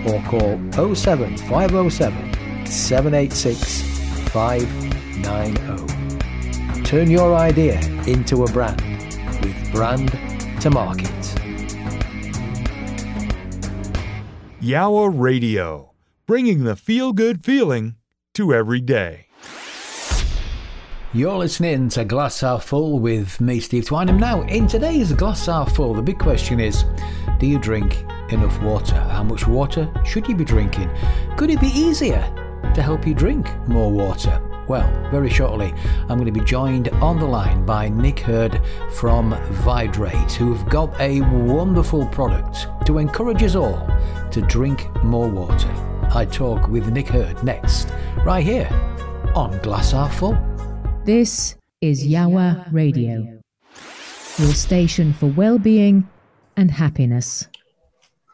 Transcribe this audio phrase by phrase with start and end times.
[0.08, 0.56] or call
[0.96, 3.82] 07507 786
[4.30, 6.84] 590.
[6.84, 8.80] Turn your idea into a brand
[9.42, 10.12] with Brand
[10.62, 11.10] to Market.
[14.62, 15.94] Yowah Radio,
[16.28, 17.96] bringing the feel good feeling
[18.36, 19.27] to every day.
[21.14, 24.20] You're listening to Glass Half Full with me, Steve Twynham.
[24.20, 26.84] Now, in today's Glass Half Full, the big question is
[27.40, 28.96] do you drink enough water?
[28.96, 30.90] How much water should you be drinking?
[31.38, 32.22] Could it be easier
[32.76, 34.42] to help you drink more water?
[34.68, 35.74] Well, very shortly,
[36.10, 39.32] I'm going to be joined on the line by Nick Hird from
[39.64, 43.90] Vidrate, who've got a wonderful product to encourage us all
[44.30, 45.74] to drink more water.
[46.14, 47.94] I talk with Nick Hird next,
[48.26, 48.70] right here
[49.34, 50.47] on Glass Half Full.
[51.08, 53.42] This is Yowah Radio,
[54.38, 56.06] your station for well-being
[56.58, 57.48] and happiness.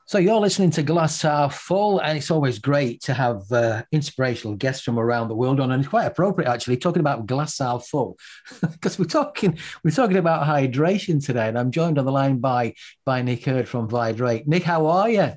[0.08, 4.56] So you're listening to Glass Half Full, and it's always great to have uh, inspirational
[4.56, 7.86] guests from around the world on, and it's quite appropriate actually talking about Glass Half
[7.86, 8.18] Full
[8.62, 12.74] because we're talking we're talking about hydration today, and I'm joined on the line by
[13.06, 14.48] by Nick Hird from Vidrate.
[14.48, 15.34] Nick, how are you?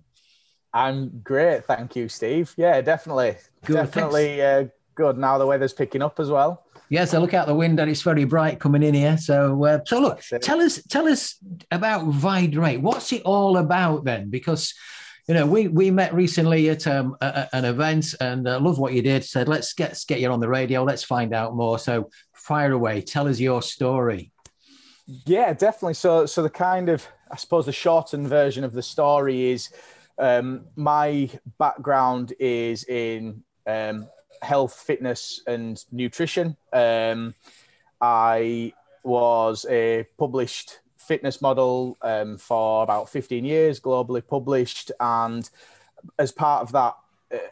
[0.73, 2.55] I'm great, thank you, Steve.
[2.57, 3.37] Yeah, definitely,
[3.67, 5.19] good, definitely uh, good.
[5.19, 6.63] Now the weather's picking up as well.
[6.89, 7.87] Yes, I look out the window.
[7.87, 9.19] It's very bright coming in here.
[9.19, 11.37] So, uh, so look, tell us, tell us
[11.71, 12.81] about Vidrate.
[12.81, 14.31] What's it all about then?
[14.31, 14.73] Because
[15.29, 18.93] you know, we we met recently at um, a, an event, and uh, love what
[18.93, 19.25] you did.
[19.25, 20.85] Said, let's get let's get you on the radio.
[20.85, 21.81] Let's find out more.
[21.81, 23.01] So, fire away.
[23.01, 24.31] Tell us your story.
[25.25, 25.95] Yeah, definitely.
[25.95, 29.71] So, so the kind of I suppose the shortened version of the story is
[30.19, 34.09] um, my background is in um,
[34.47, 36.57] health, fitness, and nutrition.
[36.73, 37.35] Um,
[38.01, 44.93] I was a published fitness model um, for about 15 years, globally published.
[45.01, 45.49] And
[46.19, 46.95] as part of that,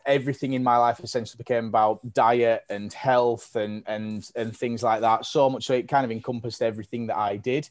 [0.07, 5.01] everything in my life essentially became about diet and health and, and, and things like
[5.01, 5.27] that.
[5.27, 7.69] So much so it kind of encompassed everything that I did.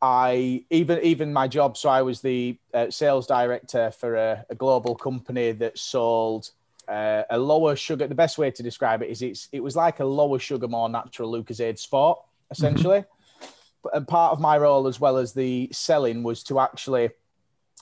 [0.00, 1.76] I even even my job.
[1.76, 6.50] So I was the uh, sales director for a, a, global company that sold
[6.88, 8.06] uh, a lower sugar.
[8.06, 10.88] The best way to describe it is it's it was like a lower sugar, more
[10.88, 13.00] natural Lucozade Sport, essentially.
[13.00, 13.96] Mm-hmm.
[13.96, 17.10] And part of my role, as well as the selling, was to actually,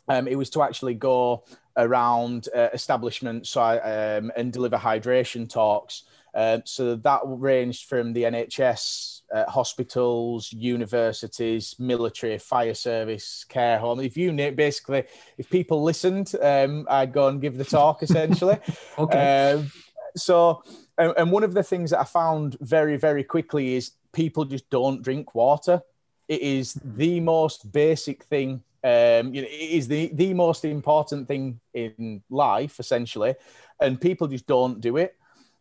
[0.09, 1.45] um, it was to actually go
[1.77, 6.05] around uh, establishments so I, um, and deliver hydration talks.
[6.34, 14.01] Uh, so that ranged from the NHS uh, hospitals, universities, military, fire service, care home.
[14.01, 15.05] If you name, basically,
[15.39, 18.59] if people listened, um, I'd go and give the talk essentially.
[18.99, 19.53] okay.
[19.53, 19.71] Um,
[20.17, 20.63] so,
[20.97, 24.69] and, and one of the things that I found very, very quickly is people just
[24.71, 25.83] don't drink water.
[26.29, 28.63] It is the most basic thing.
[28.83, 33.35] Um, you know, it is the, the most important thing in life, essentially,
[33.81, 35.17] and people just don't do it.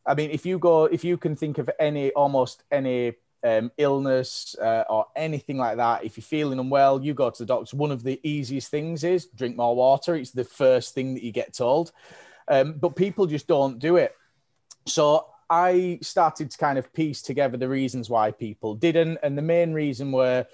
[0.05, 3.13] I mean, if you go, if you can think of any, almost any
[3.45, 7.45] um, illness uh, or anything like that, if you're feeling unwell, you go to the
[7.45, 7.77] doctor.
[7.77, 10.15] One of the easiest things is drink more water.
[10.15, 11.91] It's the first thing that you get told.
[12.47, 14.15] Um, but people just don't do it.
[14.87, 19.19] So I started to kind of piece together the reasons why people didn't.
[19.21, 20.45] And the main reason were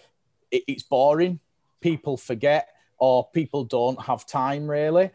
[0.51, 1.39] it, it's boring,
[1.79, 5.11] people forget, or people don't have time really.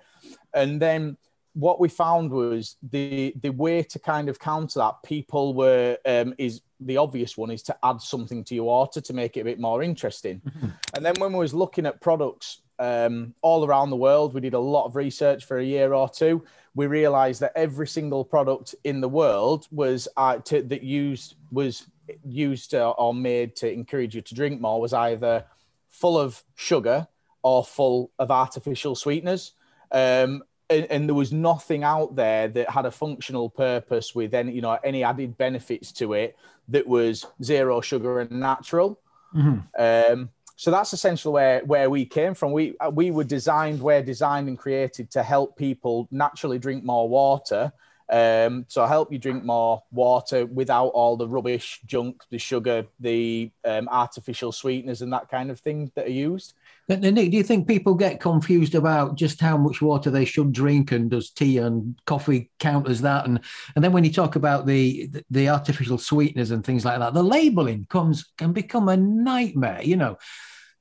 [0.55, 1.19] And then
[1.53, 6.35] what we found was the the way to kind of counter that people were um,
[6.37, 9.45] is the obvious one is to add something to your water to make it a
[9.45, 10.41] bit more interesting.
[10.41, 10.67] Mm-hmm.
[10.95, 14.55] And then when we was looking at products um, all around the world, we did
[14.55, 16.45] a lot of research for a year or two.
[16.75, 21.87] We realised that every single product in the world was uh, to, that used was
[22.25, 25.45] used uh, or made to encourage you to drink more was either
[25.89, 27.09] full of sugar
[27.43, 29.53] or full of artificial sweeteners.
[29.91, 34.53] Um, and, and, there was nothing out there that had a functional purpose with any
[34.53, 36.37] you know any added benefits to it
[36.69, 38.99] that was zero sugar and natural.
[39.35, 40.13] Mm-hmm.
[40.13, 42.53] um, so that's essentially where where we came from.
[42.53, 47.73] We we were designed we're designed and created to help people naturally drink more water.
[48.09, 53.51] Um, so help you drink more water without all the rubbish junk the sugar the
[53.65, 56.55] um, artificial sweeteners and that kind of thing that are used
[56.89, 60.93] Nick, do you think people get confused about just how much water they should drink,
[60.93, 63.27] and does tea and coffee count as that?
[63.27, 63.41] And
[63.75, 67.25] and then when you talk about the the artificial sweeteners and things like that, the
[67.25, 69.83] labeling comes can become a nightmare.
[69.83, 70.17] You know,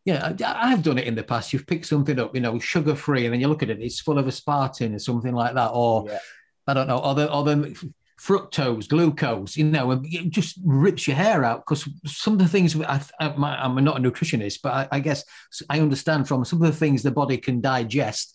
[0.06, 1.52] yeah, I've done it in the past.
[1.52, 4.00] You've picked something up, you know, sugar free, and then you look at it, it's
[4.00, 6.20] full of aspartame or something like that, or yeah.
[6.68, 7.94] I don't know, or the or the
[8.26, 12.76] fructose, glucose, you know, it just rips your hair out because some of the things
[12.82, 13.40] I, am
[13.84, 15.24] not a nutritionist, but I, I, guess
[15.70, 18.34] I understand from some of the things the body can digest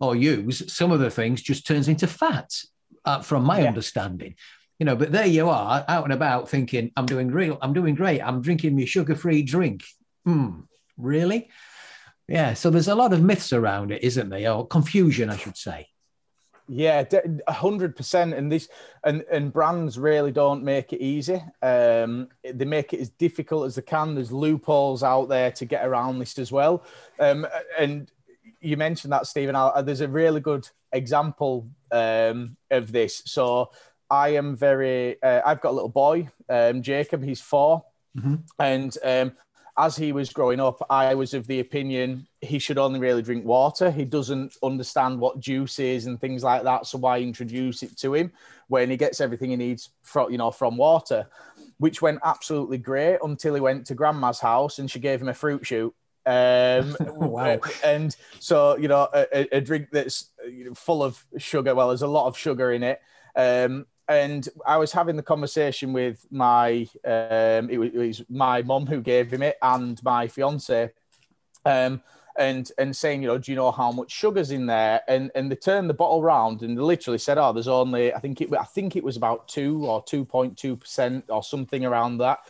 [0.00, 2.50] or use, some of the things just turns into fat,
[3.04, 3.68] uh, from my yeah.
[3.68, 4.36] understanding.
[4.78, 7.94] You know, but there you are, out and about, thinking, "I'm doing real, I'm doing
[7.94, 9.84] great, I'm drinking my sugar-free drink."
[10.24, 10.60] Hmm,
[10.98, 11.50] really?
[12.28, 12.54] Yeah.
[12.54, 14.52] So there's a lot of myths around it, isn't there?
[14.52, 15.88] Or confusion, I should say.
[16.68, 17.04] Yeah,
[17.46, 18.34] a hundred percent.
[18.34, 18.68] And this
[19.04, 21.42] and and brands really don't make it easy.
[21.62, 24.14] Um, they make it as difficult as they can.
[24.14, 26.84] There's loopholes out there to get around this as well.
[27.20, 27.46] Um,
[27.78, 28.10] and
[28.60, 29.54] you mentioned that, Stephen.
[29.84, 33.22] there's a really good example um, of this.
[33.26, 33.70] So
[34.10, 35.22] I am very.
[35.22, 37.22] Uh, I've got a little boy, um, Jacob.
[37.22, 37.84] He's 4
[38.18, 38.34] mm-hmm.
[38.58, 39.32] and um,
[39.78, 43.44] as he was growing up, I was of the opinion he should only really drink
[43.44, 43.90] water.
[43.90, 46.86] He doesn't understand what juice is and things like that.
[46.86, 48.32] So why introduce it to him
[48.68, 51.28] when he gets everything he needs from you know from water,
[51.78, 55.34] which went absolutely great until he went to grandma's house and she gave him a
[55.34, 55.94] fruit shoot.
[56.24, 57.60] Um, wow.
[57.84, 60.30] And so you know a, a drink that's
[60.74, 61.74] full of sugar.
[61.74, 63.00] Well, there's a lot of sugar in it.
[63.36, 68.62] Um, and I was having the conversation with my um, it was, it was my
[68.62, 70.90] mom who gave him it and my fiance,
[71.64, 72.02] um,
[72.38, 75.02] and and saying you know do you know how much sugar's in there?
[75.08, 78.20] And and they turned the bottle round and they literally said oh there's only I
[78.20, 81.84] think it I think it was about two or two point two percent or something
[81.84, 82.40] around that,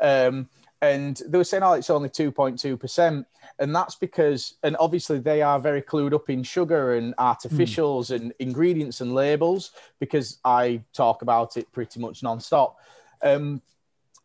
[0.00, 0.48] um,
[0.82, 3.26] and they were saying oh it's only two point two percent
[3.58, 8.16] and that's because and obviously they are very clued up in sugar and artificials mm.
[8.16, 9.70] and ingredients and labels
[10.00, 12.76] because i talk about it pretty much non-stop
[13.22, 13.62] um,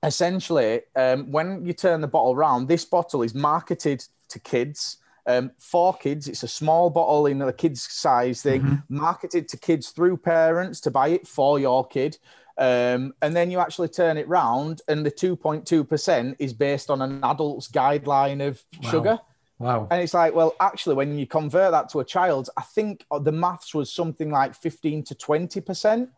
[0.04, 4.98] essentially um, when you turn the bottle around this bottle is marketed to kids
[5.28, 8.98] um, for kids it's a small bottle in a kids size thing mm-hmm.
[8.98, 12.18] marketed to kids through parents to buy it for your kid
[12.58, 17.20] um, and then you actually turn it round, and the 2.2% is based on an
[17.24, 18.90] adult's guideline of wow.
[18.90, 19.20] sugar.
[19.60, 19.88] Wow.
[19.92, 23.32] And it's like, well, actually, when you convert that to a child, I think the
[23.32, 26.10] maths was something like 15 to 20%,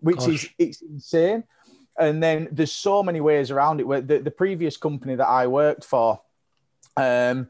[0.00, 0.28] which Gosh.
[0.28, 1.44] is it's insane.
[1.98, 3.86] And then there's so many ways around it.
[3.86, 6.20] Where the, the previous company that I worked for,
[6.96, 7.48] um,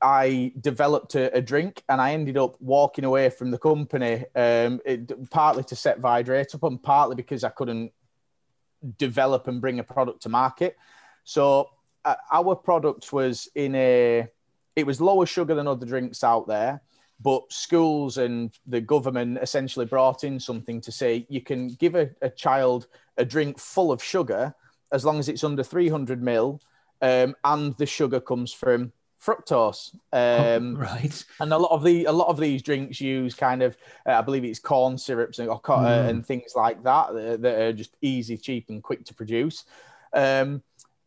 [0.00, 4.80] I developed a, a, drink and I ended up walking away from the company, um,
[4.84, 7.92] it, partly to set Vidrate up and partly because I couldn't
[8.98, 10.76] develop and bring a product to market.
[11.24, 11.70] So
[12.04, 14.28] uh, our product was in a,
[14.76, 16.80] it was lower sugar than other drinks out there,
[17.20, 22.10] but schools and the government essentially brought in something to say you can give a,
[22.20, 24.54] a child a drink full of sugar
[24.92, 26.60] as long as it's under 300 mil
[27.00, 28.92] um, and the sugar comes from
[29.24, 29.94] fructose.
[30.12, 31.24] Um, oh, right.
[31.40, 33.76] And a lot of the a lot of these drinks use kind of
[34.06, 35.84] uh, I believe it's corn syrups and, or, mm.
[35.84, 39.64] uh, and things like that, that that are just easy, cheap, and quick to produce.
[40.12, 40.62] Um,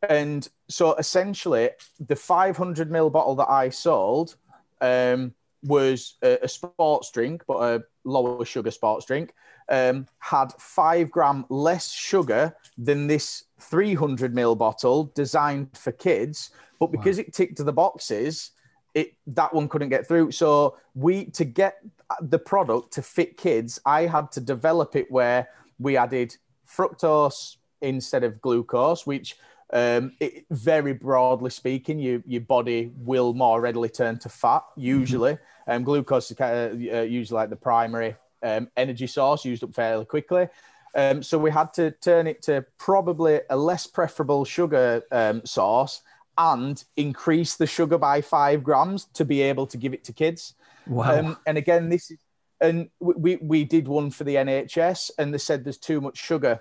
[0.09, 1.69] and so essentially,
[1.99, 4.35] the 500 ml bottle that I sold
[4.81, 9.33] um, was a, a, sports drink, but a lower sugar sports drink.
[9.67, 16.91] Um, had five gram less sugar than this 300 ml bottle designed for kids, but
[16.91, 17.23] because wow.
[17.27, 18.51] it ticked the boxes,
[18.93, 20.31] it that one couldn't get through.
[20.31, 21.79] So we to get
[22.21, 26.35] the product to fit kids, I had to develop it where we added
[26.67, 29.37] fructose instead of glucose, which
[29.73, 35.33] um, it, very broadly speaking, you, your body will more readily turn to fat usually.
[35.33, 35.71] Mm-hmm.
[35.71, 39.73] Um, glucose is kind of, uh, usually like the primary um, energy source used up
[39.73, 40.47] fairly quickly.
[40.93, 46.01] Um, so we had to turn it to probably a less preferable sugar um, source
[46.37, 50.53] and increase the sugar by five grams to be able to give it to kids.
[50.87, 51.19] Wow.
[51.19, 52.17] Um, and again, this is,
[52.61, 56.59] and we, we did one for the NHS and they said there's too much sugar.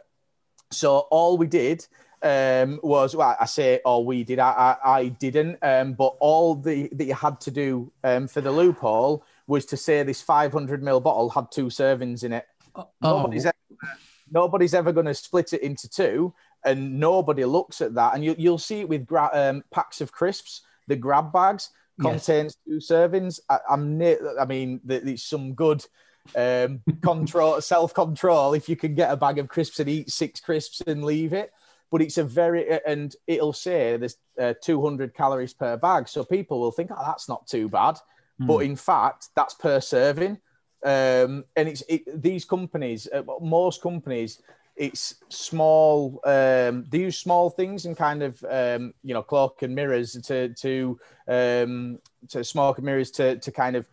[0.70, 1.86] So all we did
[2.22, 6.54] um, was, well, I say all we did, I, I, I didn't, um, but all
[6.54, 10.82] the, that you had to do um, for the loophole was to say this 500
[10.82, 12.46] ml bottle had two servings in it.
[12.74, 13.54] Oh, Nobody's ever,
[14.30, 16.34] nobody's ever going to split it into two,
[16.64, 18.14] and nobody looks at that.
[18.14, 22.26] And you, you'll see it with gra- um, packs of crisps, the grab bags Yes.
[22.26, 23.38] contains two servings.
[23.48, 24.36] I, I'm near.
[24.38, 25.86] I mean, it's some good
[26.34, 28.54] um, control, self control.
[28.54, 31.52] If you can get a bag of crisps and eat six crisps and leave it,
[31.92, 36.58] but it's a very and it'll say there's uh, 200 calories per bag, so people
[36.60, 37.96] will think, oh, that's not too bad,
[38.40, 40.38] but in fact, that's per serving.
[40.84, 44.42] Um, and it's it, these companies, uh, most companies,
[44.76, 46.20] it's small.
[46.24, 50.48] Um, they use small things and kind of um, you know cloak and mirrors to
[50.54, 53.86] to um, to smoke and mirrors to to kind of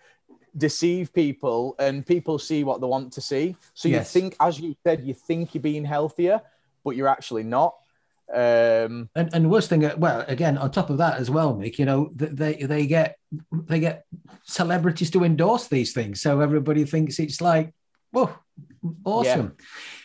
[0.57, 3.55] deceive people, and people see what they want to see.
[3.73, 4.13] So Yes.
[4.15, 6.41] you think, as you said, you think you're being healthier,
[6.83, 7.75] but you're actually not.
[8.33, 11.77] Um, And and worst thing, uh, well, again, on top of that as well, Mick,
[11.77, 13.17] you know, they they get
[13.51, 14.05] they get
[14.43, 17.73] celebrities to endorse these things, so everybody thinks it's like,
[18.13, 18.37] oh,
[19.05, 19.55] awesome.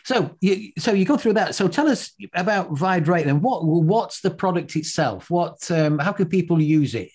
[0.03, 1.55] So you so you go through that.
[1.55, 3.41] So tell us about Vidrate then.
[3.41, 5.29] What what's the product itself?
[5.29, 7.11] What um, how can people use it?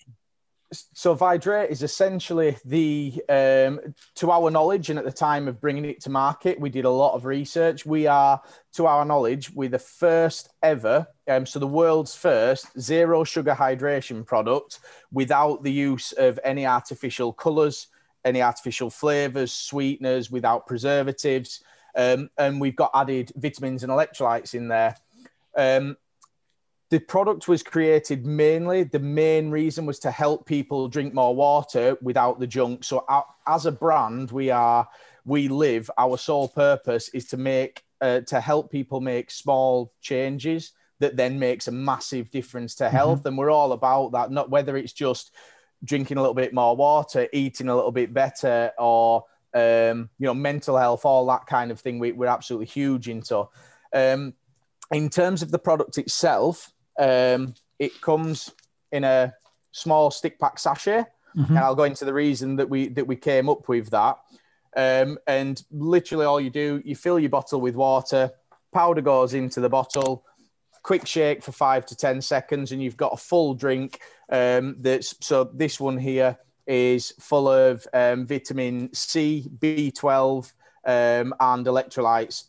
[0.93, 3.79] so Vidrate is essentially the, um,
[4.15, 6.89] to our knowledge, and at the time of bringing it to market, we did a
[6.89, 7.85] lot of research.
[7.85, 8.41] We are,
[8.73, 14.25] to our knowledge, we're the first ever, um, so the world's first zero sugar hydration
[14.25, 14.79] product
[15.11, 17.87] without the use of any artificial colours,
[18.25, 21.63] any artificial flavours, sweeteners, without preservatives,
[21.95, 24.95] um, and we've got added vitamins and electrolytes in there.
[25.55, 25.97] Um,
[26.93, 31.97] the product was created mainly the main reason was to help people drink more water
[32.03, 32.83] without the junk.
[32.83, 33.03] So
[33.47, 34.87] as a brand we are
[35.25, 40.73] we live our sole purpose is to make uh, to help people make small changes
[40.99, 43.25] that then makes a massive difference to health.
[43.25, 45.33] And we're all about that not whether it's just
[45.83, 50.33] drinking a little bit more water eating a little bit better or um, you know
[50.33, 53.47] mental health all that kind of thing we, we're absolutely huge into
[53.93, 54.33] um,
[54.91, 58.51] in terms of the product itself, um, it comes
[58.91, 59.33] in a
[59.71, 61.05] small stick pack sachet,
[61.49, 64.19] and I'll go into the reason that we that we came up with that.
[64.75, 68.31] Um, and literally, all you do, you fill your bottle with water,
[68.73, 70.25] powder goes into the bottle,
[70.83, 73.99] quick shake for five to ten seconds, and you've got a full drink.
[74.29, 76.37] Um, that's so this one here
[76.67, 80.53] is full of um, vitamin C, B12,
[80.85, 82.45] um, and electrolytes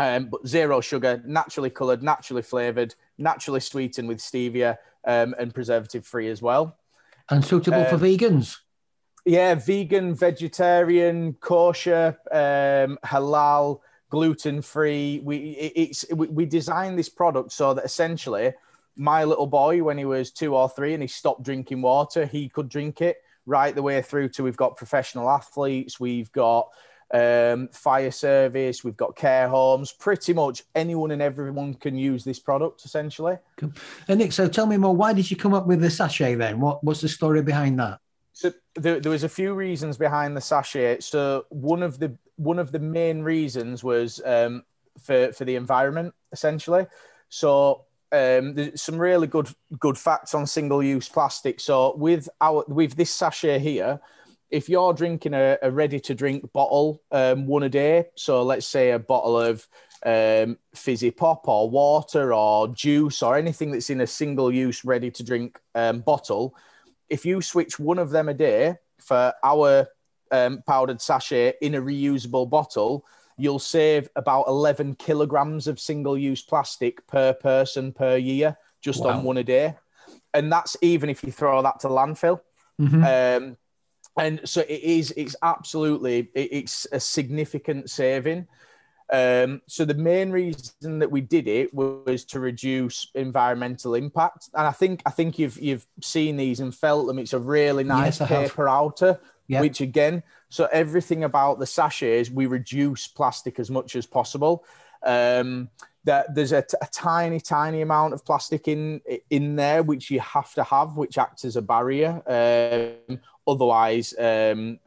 [0.00, 6.06] um, but zero sugar, naturally coloured, naturally flavoured, naturally sweetened with stevia, um, and preservative
[6.06, 6.78] free as well.
[7.28, 8.56] And suitable for vegans.
[9.26, 13.80] Yeah, vegan, vegetarian, kosher, um, halal,
[14.10, 15.20] gluten free.
[15.24, 18.52] We it- it's we, we designed this product so that essentially
[18.96, 22.48] my little boy, when he was two or three and he stopped drinking water, he
[22.48, 26.68] could drink it right the way through to we've got professional athletes, we've got
[27.12, 29.92] um, fire service, we've got care homes.
[29.92, 33.38] Pretty much anyone and everyone can use this product essentially.
[33.56, 33.72] Cool.
[34.08, 34.94] And Nick, so tell me more.
[34.94, 36.60] Why did you come up with the sachet then?
[36.60, 38.00] What what's the story behind that?
[38.40, 41.02] So there, there was a few reasons behind the sachet.
[41.02, 44.62] So one of the one of the main reasons was um,
[44.98, 46.86] for for the environment, essentially.
[47.28, 51.60] So um, there's some really good good facts on single use plastic.
[51.60, 54.00] So with our with this sachet here,
[54.48, 58.66] if you're drinking a, a ready to drink bottle um, one a day, so let's
[58.66, 59.68] say a bottle of
[60.06, 65.10] um, fizzy pop or water or juice or anything that's in a single use ready
[65.10, 66.54] to drink um, bottle,
[67.10, 69.86] if you switch one of them a day for our
[70.30, 73.04] um, powdered sachet in a reusable bottle,
[73.36, 79.10] you'll save about 11 kilograms of single use plastic per person per year just Wow.
[79.18, 79.74] on one a day.
[80.32, 82.40] And that's even if you throw that to landfill.
[82.80, 83.36] Mhm.
[83.38, 83.56] Um,
[84.16, 88.46] and so it is, it's absolutely, it- it's a significant saving.
[89.12, 94.66] Um, so the main reason that we did it was to reduce environmental impact, and
[94.66, 97.18] I think I think you've you've seen these and felt them.
[97.18, 98.48] It's a really nice Yes, have.
[98.50, 99.60] paper outer, Yeah.
[99.62, 104.64] which again, so everything about the sachets we reduce plastic as much as possible.
[105.04, 105.70] Um,
[106.04, 110.20] that there's a, t- a tiny, tiny amount of plastic in in there which you
[110.20, 112.22] have to have, which acts as a barrier.
[113.08, 114.78] Um, otherwise, um,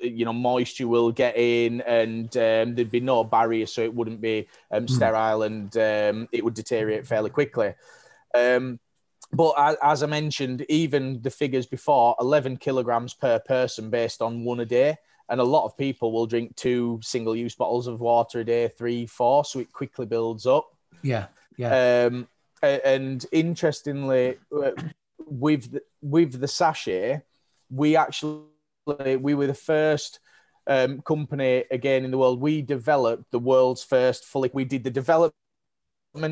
[0.00, 4.20] you know moisture will get in and um, there'd be no barrier so it wouldn't
[4.20, 7.74] be um, sterile and um, it would deteriorate fairly quickly.
[8.34, 8.78] Um,
[9.32, 14.60] but as, i mentioned even the figures before 11 kilograms per person based on one
[14.60, 14.96] a day
[15.28, 18.68] and a lot of people will drink two single use bottles of water a day
[18.68, 20.68] three four so it quickly builds up.
[21.02, 21.26] Yeah,
[21.56, 22.06] yeah.
[22.06, 22.28] um,
[22.62, 24.70] and interestingly, uh,
[25.26, 27.22] with the, with the sachet,
[27.70, 28.42] we actually
[28.86, 30.20] we were the first
[30.66, 32.40] um, company again in the world.
[32.40, 34.50] We developed the world's first fully.
[34.52, 35.34] We did the development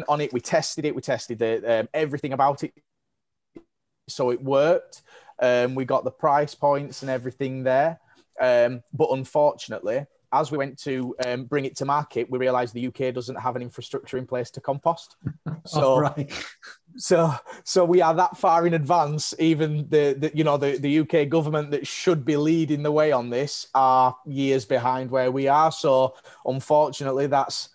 [0.09, 0.33] on it.
[0.33, 0.95] We tested it.
[0.95, 2.73] We tested the, um, everything about it,
[4.09, 5.03] so it worked.
[5.41, 7.99] Um, we got the price points and everything there.
[8.41, 12.87] Um, but unfortunately, as we went to um, bring it to market, we realised the
[12.89, 15.17] UK doesn't have an infrastructure in place to compost.
[15.67, 16.31] So, oh, right.
[16.97, 17.35] So,
[17.65, 19.35] so we are that far in advance.
[19.39, 23.13] Even the, the, you know, the, the UK government that should be leading the way
[23.13, 25.73] on this are years behind where we are.
[25.73, 27.71] So, unfortunately, that's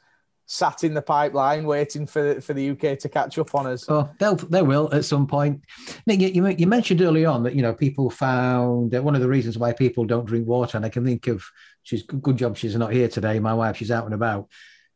[0.51, 3.85] sat in the pipeline waiting for for the UK to catch up on us.
[3.87, 5.63] Oh, they'll they will at some point.
[6.07, 9.59] Nick, you, you mentioned early on that you know people found one of the reasons
[9.59, 11.43] why people don't drink water, and I can think of
[11.83, 13.39] she's good job she's not here today.
[13.39, 14.49] My wife, she's out and about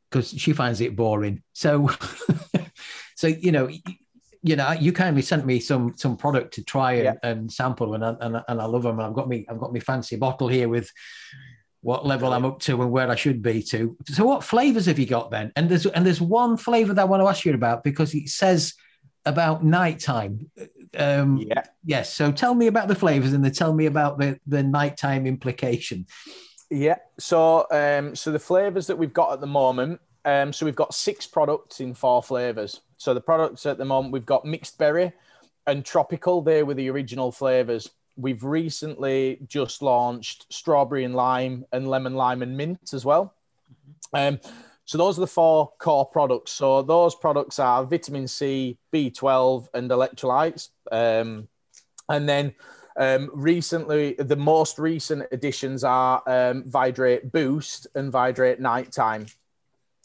[0.09, 1.43] because she finds it boring.
[1.53, 1.89] So,
[3.15, 3.69] so you know.
[4.43, 7.29] You know, you kindly sent me some some product to try and, yeah.
[7.29, 8.99] and sample, and I, and, and I love them.
[8.99, 10.91] I've got me I've got my fancy bottle here with
[11.83, 13.95] what level I'm up to and where I should be to.
[14.07, 15.51] So, what flavors have you got then?
[15.55, 18.29] And there's and there's one flavor that I want to ask you about because it
[18.29, 18.73] says
[19.25, 20.49] about nighttime.
[20.97, 21.63] Um, yeah.
[21.85, 22.13] Yes.
[22.13, 26.07] So, tell me about the flavors and then tell me about the the nighttime implication.
[26.69, 26.97] Yeah.
[27.19, 29.99] So, um, so the flavors that we've got at the moment.
[30.25, 32.79] Um, so we've got six products in four flavors.
[33.03, 35.11] So the products at the moment we've got mixed berry
[35.67, 36.41] and tropical.
[36.41, 42.41] They were the original flavors we've recently just launched strawberry and lime and lemon lime
[42.41, 43.33] and mint as well.
[44.13, 44.39] Um,
[44.85, 46.51] so those are the four core products.
[46.51, 50.69] So those products are vitamin C, B12, and electrolytes.
[50.91, 51.47] Um,
[52.09, 52.53] and then
[52.97, 59.25] um, recently, the most recent additions are um, Vidrate Boost and Vidrate Nighttime.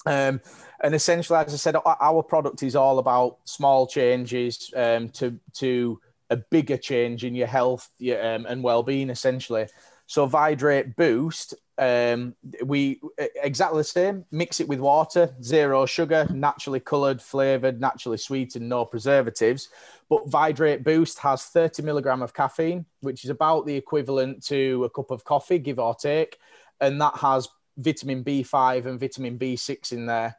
[0.07, 0.41] Um,
[0.81, 6.01] and essentially, as I said, our product is all about small changes um, to to
[6.31, 9.67] a bigger change in your health um, and well-being essentially.
[10.07, 13.01] So vidrate boost um, we
[13.43, 14.25] exactly the same.
[14.33, 19.69] Mix it with water zero sugar naturally colored flavored naturally sweetened no preservatives.
[20.09, 24.91] But vidrate boost has 30 milligram of caffeine which is about the equivalent to a
[24.91, 26.39] cup of coffee give or take.
[26.81, 30.37] And that has vitamin b5 and vitamin b6 in there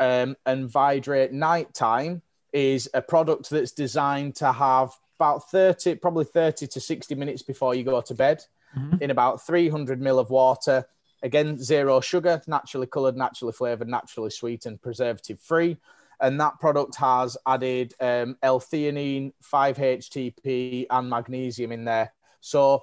[0.00, 6.66] um, and vidrate nighttime is a product that's designed to have about 30, probably 30
[6.66, 8.42] to 60 minutes before you go to bed
[8.76, 8.96] mm-hmm.
[9.02, 10.86] in about 300 mil of water.
[11.22, 15.76] Again, zero sugar, naturally colored, naturally flavored, naturally sweetened, preservative free.
[16.22, 22.12] And that product has added um, L-theanine, 5-HTP, and magnesium in there.
[22.40, 22.82] So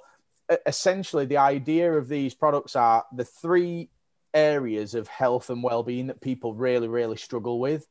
[0.66, 3.90] essentially, the idea of these products are the three
[4.34, 7.86] areas of health and well-being that people really, really struggle with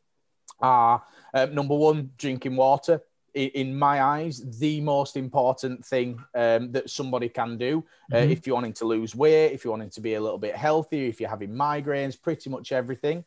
[0.59, 3.01] are um, number one, drinking water
[3.37, 8.31] in my eyes, the most important thing um, that somebody can do uh, mm-hmm.
[8.31, 11.07] if you're wanting to lose weight, if you're wanting to be a little bit healthier,
[11.07, 13.23] if you're having migraines, pretty much everything.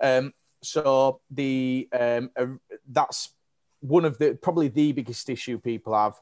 [0.00, 2.46] Um, so the um, uh,
[2.88, 3.30] that's
[3.80, 6.20] one of the probably the biggest issue people have.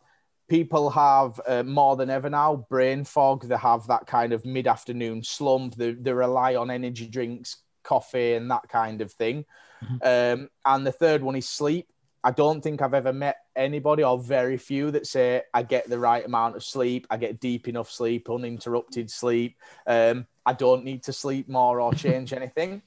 [0.55, 3.49] People have uh, more than ever now brain fog.
[3.49, 5.75] They have that kind of mid-afternoon slump.
[5.75, 9.45] They, they rely on energy drinks, coffee, and that kind of thing.
[9.83, 10.41] Mm-hmm.
[10.43, 11.89] Um, and the third one is sleep
[12.25, 15.99] I don't think I've ever met anybody or very few that say I get the
[15.99, 19.59] right amount of sleep, I get deep enough sleep, uninterrupted sleep.
[19.87, 22.81] Um, I don't need to sleep more or change anything.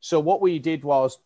[0.00, 1.18] So what we did was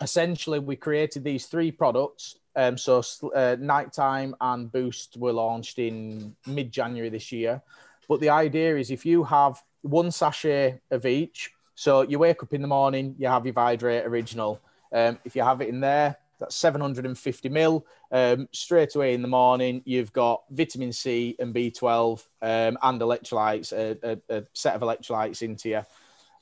[0.00, 2.36] essentially we created these three products.
[2.56, 3.02] Um, so
[3.34, 7.62] uh, nighttime and boost were launched in mid-January this year.
[8.08, 12.52] But the idea is if you have one sachet of each, so you wake up
[12.52, 14.60] in the morning, you have your Vidrate original.
[14.92, 17.86] Um, if you have it in there, that's 750 mil.
[18.10, 23.72] Um, straight away in the morning, you've got vitamin C and B12 um, and electrolytes,
[23.72, 25.82] a, a, a, set of electrolytes into you.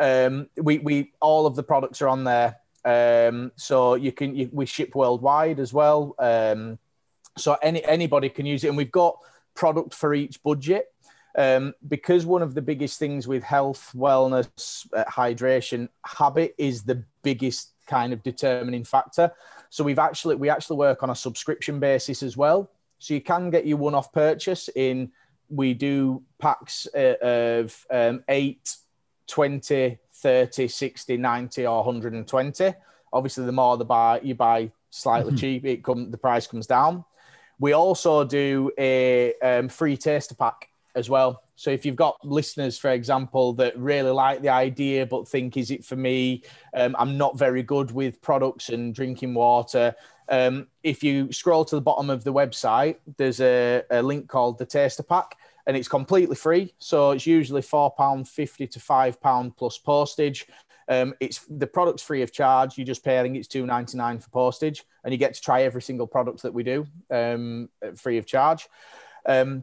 [0.00, 2.56] Um, we we all of the products are on there.
[2.84, 6.14] Um, so you can you, we ship worldwide as well.
[6.18, 6.78] Um,
[7.36, 9.18] so any anybody can use it, and we've got
[9.54, 10.86] product for each budget.
[11.38, 17.04] Um, because one of the biggest things with health, wellness, uh, hydration, habit is the
[17.22, 19.30] biggest kind of determining factor.
[19.68, 22.70] So we've actually we actually work on a subscription basis as well.
[22.98, 25.12] So you can get your one-off purchase in.
[25.48, 28.76] We do packs uh, of um, 8,
[29.30, 32.74] 20, 30, 60, 90, or 120.
[33.12, 35.38] Obviously, the more the buy you buy slightly mm-hmm.
[35.38, 37.04] cheap, it come the price comes down.
[37.58, 41.42] We also do a um, free taster pack as well.
[41.56, 45.70] So if you've got listeners, for example, that really like the idea but think, is
[45.70, 46.42] it for me?
[46.74, 49.94] Um, I'm not very good with products and drinking water.
[50.28, 54.58] Um, if you scroll to the bottom of the website, there's a, a link called
[54.58, 56.74] the Taster Pack and it's completely free.
[56.78, 60.46] So it's usually £4.50 to £5 plus postage.
[60.88, 62.76] Um, it's the product's free of charge.
[62.76, 65.40] You just pay, I think it's two ninety nine for postage, and you get to
[65.40, 68.68] try every single product that we do um, free of charge.
[69.24, 69.62] Um,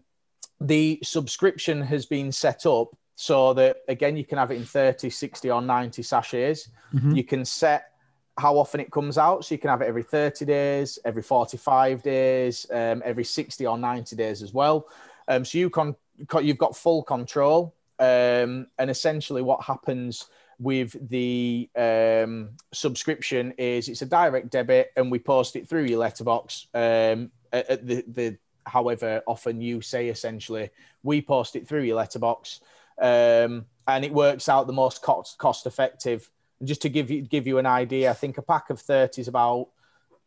[0.62, 5.10] the subscription has been set up so that again you can have it in 30
[5.10, 7.16] 60 or 90 sachets mm-hmm.
[7.16, 7.92] you can set
[8.38, 12.04] how often it comes out so you can have it every 30 days every 45
[12.04, 14.88] days um, every 60 or 90 days as well
[15.28, 15.96] um, so you can
[16.42, 17.74] you've got full control.
[18.00, 20.28] Um, and essentially what happens
[20.60, 26.00] with the um, subscription is it's a direct debit and we post it through your
[26.00, 30.70] letterbox um, at, the, the however often you say essentially
[31.04, 32.62] we post it through your letterbox.
[33.00, 36.30] Um, and it works out the most cost, cost effective.
[36.60, 39.22] And just to give you give you an idea i think a pack of 30
[39.22, 39.68] is about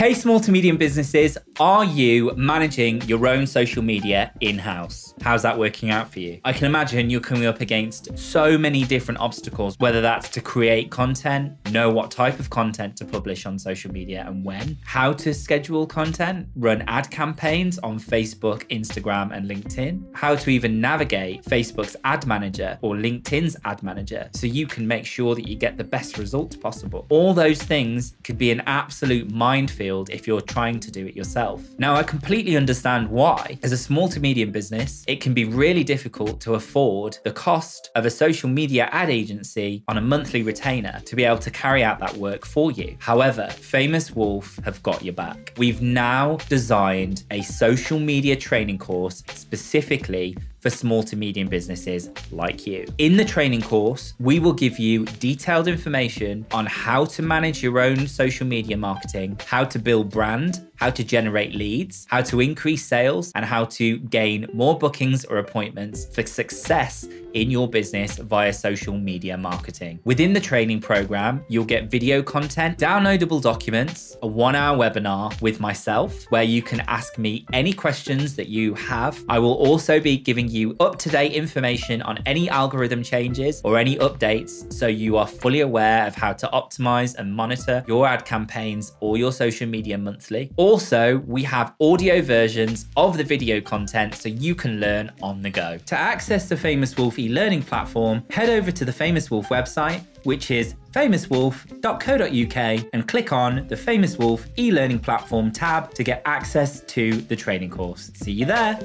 [0.00, 5.12] Hey, small to medium businesses, are you managing your own social media in house?
[5.20, 6.40] How's that working out for you?
[6.42, 10.90] I can imagine you're coming up against so many different obstacles, whether that's to create
[10.90, 15.34] content, know what type of content to publish on social media and when, how to
[15.34, 21.94] schedule content, run ad campaigns on Facebook, Instagram, and LinkedIn, how to even navigate Facebook's
[22.04, 25.84] ad manager or LinkedIn's ad manager so you can make sure that you get the
[25.84, 27.06] best results possible.
[27.10, 31.62] All those things could be an absolute minefield if you're trying to do it yourself.
[31.78, 33.58] Now, I completely understand why.
[33.62, 37.90] As a small to medium business, it can be really difficult to afford the cost
[37.94, 41.82] of a social media ad agency on a monthly retainer to be able to carry
[41.82, 42.96] out that work for you.
[43.00, 45.52] However, Famous Wolf have got your back.
[45.56, 52.66] We've now designed a social media training course specifically for small to medium businesses like
[52.66, 52.86] you.
[52.98, 57.80] In the training course, we will give you detailed information on how to manage your
[57.80, 62.84] own social media marketing, how to build brand, how to generate leads, how to increase
[62.84, 68.52] sales, and how to gain more bookings or appointments for success in your business via
[68.52, 70.00] social media marketing.
[70.04, 75.60] Within the training program, you'll get video content, downloadable documents, a one hour webinar with
[75.60, 79.22] myself where you can ask me any questions that you have.
[79.28, 83.78] I will also be giving you up to date information on any algorithm changes or
[83.78, 88.24] any updates so you are fully aware of how to optimize and monitor your ad
[88.24, 90.50] campaigns or your social media monthly.
[90.70, 95.50] Also, we have audio versions of the video content so you can learn on the
[95.50, 95.76] go.
[95.86, 100.52] To access the Famous Wolf e-learning platform, head over to the Famous Wolf website, which
[100.52, 107.14] is famouswolf.co.uk and click on the Famous Wolf e-learning platform tab to get access to
[107.22, 108.12] the training course.
[108.14, 108.78] See you there.